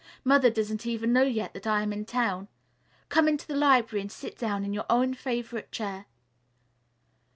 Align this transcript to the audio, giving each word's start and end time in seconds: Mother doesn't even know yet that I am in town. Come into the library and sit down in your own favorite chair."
Mother 0.23 0.49
doesn't 0.49 0.87
even 0.87 1.13
know 1.13 1.21
yet 1.21 1.53
that 1.53 1.67
I 1.67 1.83
am 1.83 1.93
in 1.93 2.05
town. 2.05 2.47
Come 3.09 3.27
into 3.27 3.45
the 3.45 3.55
library 3.55 4.01
and 4.01 4.11
sit 4.11 4.35
down 4.35 4.63
in 4.65 4.73
your 4.73 4.87
own 4.89 5.13
favorite 5.13 5.71
chair." 5.71 6.07